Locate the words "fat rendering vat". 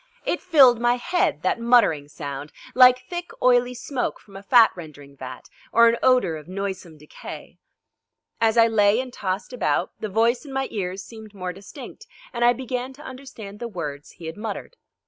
4.41-5.47